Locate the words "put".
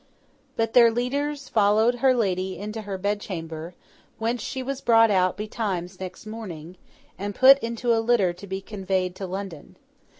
7.35-7.59